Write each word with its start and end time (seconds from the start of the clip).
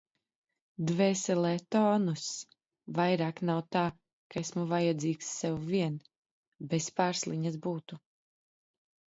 Dvēselē 0.91 1.51
tonuss. 1.75 2.29
Vairāk 2.99 3.41
nav 3.51 3.61
tā, 3.77 3.85
ka 4.35 4.43
esmu 4.47 4.65
vajadzīgs 4.73 5.31
sev 5.43 5.63
vien. 5.75 6.01
Bez 6.73 6.89
Pārsliņas 7.03 7.61
būtu... 7.69 8.01